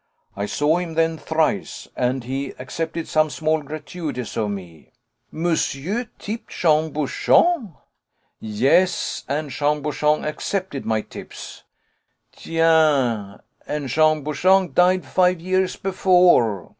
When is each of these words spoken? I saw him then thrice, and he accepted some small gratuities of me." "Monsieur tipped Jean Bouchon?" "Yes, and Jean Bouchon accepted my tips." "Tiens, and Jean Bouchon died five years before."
I 0.35 0.47
saw 0.47 0.77
him 0.77 0.95
then 0.95 1.19
thrice, 1.19 1.87
and 1.95 2.23
he 2.23 2.55
accepted 2.57 3.07
some 3.07 3.29
small 3.29 3.61
gratuities 3.61 4.35
of 4.35 4.49
me." 4.49 4.93
"Monsieur 5.31 6.07
tipped 6.17 6.47
Jean 6.49 6.89
Bouchon?" 6.91 7.75
"Yes, 8.39 9.23
and 9.27 9.51
Jean 9.51 9.83
Bouchon 9.83 10.25
accepted 10.25 10.87
my 10.87 11.01
tips." 11.01 11.61
"Tiens, 12.35 13.41
and 13.67 13.89
Jean 13.89 14.23
Bouchon 14.23 14.73
died 14.73 15.05
five 15.05 15.39
years 15.39 15.75
before." 15.75 16.69